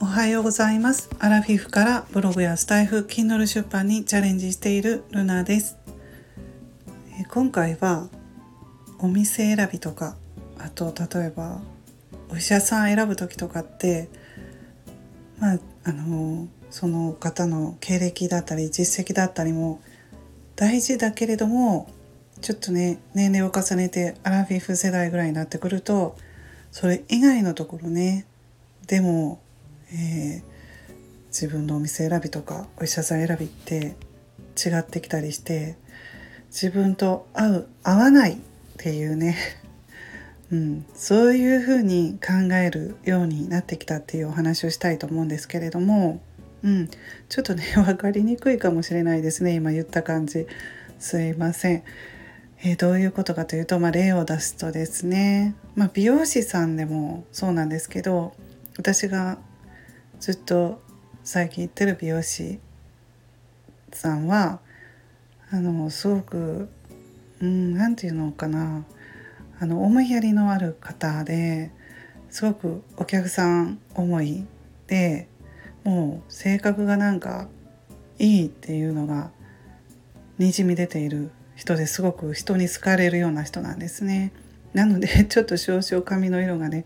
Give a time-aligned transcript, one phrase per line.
[0.00, 1.10] おはようございます。
[1.18, 5.76] アラフィフからブログやスタイフ Kindle 出版にチャレンジしているルナです。
[7.30, 8.08] 今回は
[9.00, 10.16] お店選びとか
[10.58, 11.60] あと例えば
[12.30, 14.08] お医者さん選ぶ時とかって
[15.38, 19.82] まああのその方の経歴だったり実績だったりも
[20.56, 21.92] 大事だけれども
[22.40, 26.16] ちょっとね年齢を重ねてアラフィフ世代ぐらいになってくると
[26.70, 28.26] それ以外のところね
[28.86, 29.40] でも、
[29.92, 30.42] えー、
[31.28, 33.96] 自分のお店選びとかお医者さん選びって
[34.58, 35.76] 違ってきたりして
[36.50, 38.36] 自分と合う合わないっ
[38.78, 39.36] ていうね、
[40.50, 46.20] うん、そういうふうに考えるようになってきたっていうお話をしたいと思うんですけれども、
[46.62, 46.88] うん、
[47.28, 50.46] ちょっとね 分かりにくいかもしれないですね今言った感じ
[50.98, 51.82] すいません。
[52.60, 58.34] えー、どういうことかというと、まあ、例を出すとですね、まあ、美容師さんでもそうなんですけど
[58.76, 59.38] 私が
[60.18, 60.80] ずっと
[61.22, 62.58] 最近行ってる美容師
[63.92, 64.58] さんは
[65.50, 66.68] あのすごく
[67.40, 68.84] うん何て言うのかな
[69.60, 71.70] あの思いやりのある方で
[72.28, 74.44] すごくお客さん思い
[74.88, 75.28] で
[75.84, 77.48] もう性格がなんか
[78.18, 79.30] いいっていうのが
[80.38, 84.30] にじみ出ている人ですごく人に好かれるような人なんですね。
[84.74, 86.84] なので ちょっと少々髪の色がね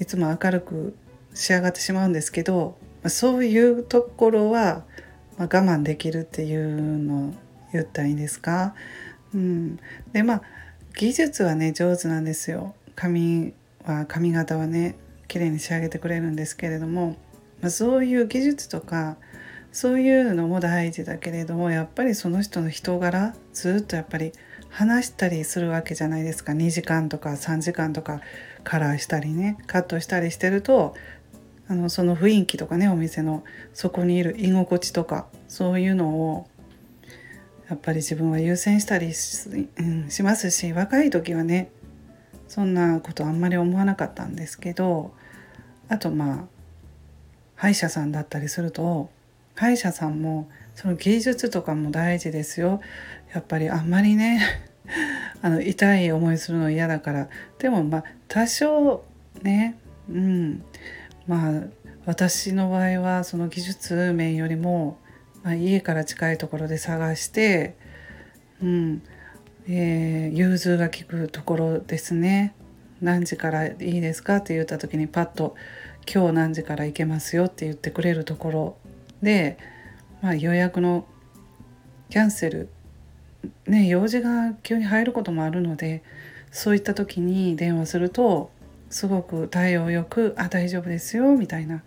[0.00, 0.96] いつも明るく
[1.34, 4.84] 仕上がってしまうんですけどそういうところは
[5.36, 7.34] 我慢できるっていうのを
[7.74, 8.74] 言ったらいいんですか？
[9.34, 9.78] うん、
[10.14, 10.42] でまあ
[10.96, 12.74] 技術はね上手なんですよ。
[12.96, 13.52] 髪
[13.84, 14.94] は髪型はね
[15.28, 17.16] 綺麗に仕上げてくれるんですけれども、
[17.60, 19.18] まあ、そういう技術とか
[19.72, 24.32] そういうのも大事だけれどもやっぱりその人の人柄ずっとやっぱり
[24.68, 26.52] 話したりするわけじゃないですか。
[26.52, 28.20] 2時間とか3時間とか
[28.64, 30.94] カラーしたりねカットしたりしてると
[31.68, 36.48] あのその雰囲気とかねお店のそこにいる居心地とかそういうのを
[37.68, 41.70] やっぱり自分は優先したりし,、うん、しますし若い時はね
[42.48, 45.12] そんなことあんまり思わなかったんですけど
[45.88, 46.44] あとまあ
[47.54, 49.10] 歯医者さんだったりすると
[49.60, 52.80] 歯医者さんもその技術とかも大事ですよ。
[53.34, 54.40] やっぱりあんまりね
[55.42, 57.28] あの痛い思いするの嫌だから。
[57.58, 59.04] でもまあ多少
[59.42, 59.76] ね
[60.08, 60.64] うん。
[61.26, 61.62] まあ
[62.06, 64.98] 私の場合はその技術面よりも
[65.42, 67.76] まあ、家から近いところで探して、
[68.62, 69.02] うん。
[69.68, 72.54] えー、融通が利くところですね。
[73.00, 75.54] 何時からいいですかって言った時にパッと
[76.12, 78.76] 「今日何時から行けますよ」って言ってくれるところ。
[79.22, 79.58] で、
[80.22, 81.06] まあ、予約の
[82.08, 82.68] キャンセル
[83.66, 86.02] ね用事が急に入ることもあるので
[86.50, 88.50] そういった時に電話すると
[88.88, 91.82] すごく対応よく「あ大丈夫ですよ」みたいな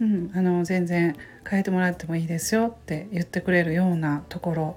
[0.00, 1.16] うん、あの全然
[1.48, 4.76] 変えてもらってもいいですよって言ってくれるようなところ。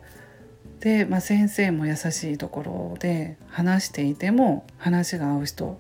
[0.80, 5.78] で、まあ、先生も優しいところで話していても話が合う人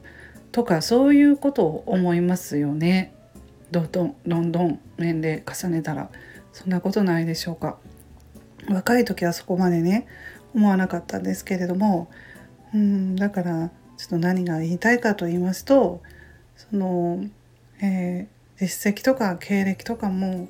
[0.52, 3.13] とかそういうことを思いますよね。
[3.72, 6.09] どんどんどんどん年齢重ねたら
[6.53, 7.78] そんなことないでしょうか。
[8.69, 10.07] 若い時はそこまでね
[10.53, 12.09] 思わなかったんですけれども
[12.74, 16.02] うんだからちょっと何が言いたいかと言いますと
[16.56, 17.24] その、
[17.81, 20.50] えー実績とか経歴とかも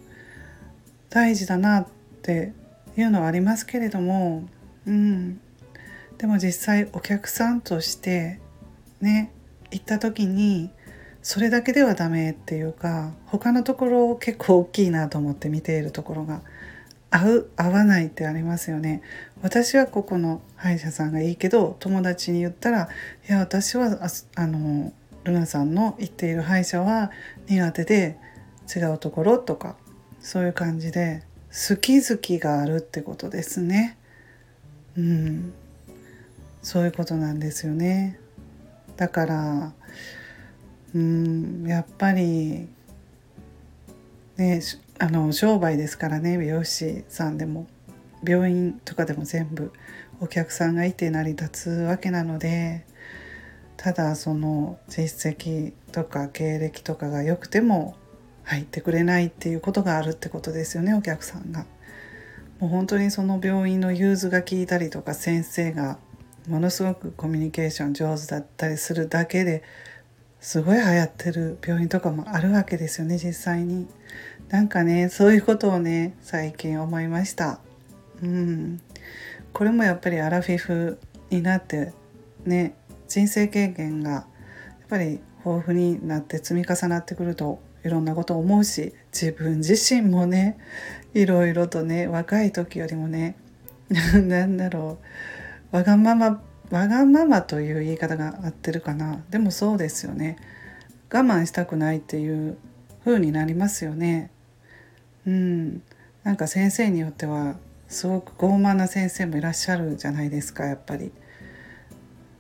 [1.11, 1.87] 大事だなっ
[2.23, 2.53] て
[2.97, 4.47] いうのはありますけれども、
[4.87, 5.39] うん、
[6.17, 8.39] でも実際お客さんとして
[8.99, 9.31] ね
[9.69, 10.71] 行った時に
[11.31, 16.41] それだけではダメっていうか他のところ結構大きいなと思って見ているところが
[17.11, 19.03] 合う合わないってありますよね
[19.43, 22.89] 私はここの歯医者さんがいいけど友達に言ったら
[23.29, 23.99] いや私は
[24.33, 24.91] あの
[25.23, 27.11] ルナさんの言っている歯医者は
[27.47, 28.17] 苦手で
[28.75, 29.75] 違うところとか
[30.21, 33.99] そういう感じで好き好きがあるってことですね。
[34.97, 35.53] うん、
[36.63, 38.19] そういうことなんですよね。
[38.97, 39.73] だから
[40.95, 42.67] うんやっぱり
[44.37, 44.61] ね
[44.97, 47.67] あの商売ですからね美容師さんでも
[48.23, 49.71] 病院とかでも全部
[50.19, 52.85] お客さんがいて成り立つわけなので
[53.77, 57.95] ただその実績とか経歴とかが良くても
[58.43, 61.65] 入ってくれないっていうことがあるってことですよねお客さんが。
[62.59, 65.97] もう本当にその病院の融通が効いたりとか先生が
[66.47, 69.63] ものすごくコミュニケーション上手だったりするだけで
[70.39, 73.87] すごい流行ってる病院とかもあるわけですよね実際に。
[74.49, 77.59] なんかねそういうことをね最近思いました。
[78.21, 78.81] うん、
[79.53, 80.99] これもやっぱりアラフィフ
[81.29, 81.93] になって
[82.45, 82.75] ね
[83.07, 84.25] 人生経験がやっ
[84.89, 90.57] ぱり豊富になって積み重なってくるといろんなことを思うし自分自身もね
[91.13, 93.35] いろいろとね若い時よりもね
[93.89, 94.99] なんだろ
[95.71, 99.23] うわがままわがままという言い方が合ってるかな。
[99.29, 100.37] でもそうですよね。
[101.11, 102.57] 我慢したくないっていう
[103.03, 104.31] 風になりますよね。
[105.25, 105.81] うん。
[106.23, 107.57] なんか先生によっては
[107.87, 111.11] すごく傲慢な先生もいらっしゃるじゃないですかやっぱり。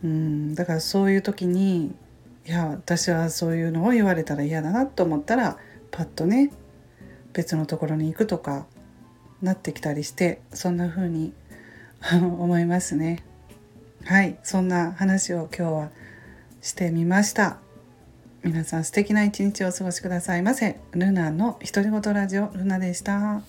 [0.03, 0.55] うん。
[0.55, 1.95] だからそういう時に
[2.45, 5.57] いや私はそういうのを言われたら嫌だなと思ったら
[5.91, 6.51] パッとね
[7.33, 8.65] 別のところに行くとか
[9.41, 11.33] なってきたりしてそんな風に
[12.21, 13.23] 思いますね。
[14.09, 15.89] はいそんな話を今日は
[16.63, 17.59] してみました。
[18.41, 20.79] 皆さん素敵な一日をお過ごしくださいませ。
[20.93, 23.43] ルナの独り言ラジオルナでした。